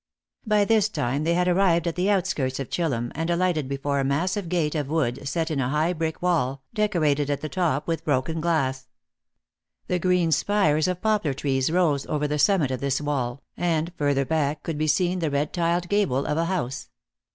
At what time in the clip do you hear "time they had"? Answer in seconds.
0.89-1.47